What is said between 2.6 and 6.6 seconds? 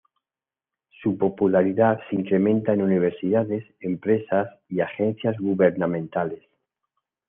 en universidades, empresas y agencias gubernamentales.